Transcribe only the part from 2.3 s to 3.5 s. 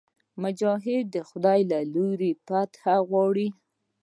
فتحه غواړي.